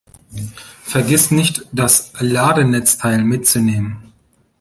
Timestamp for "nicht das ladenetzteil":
1.29-3.23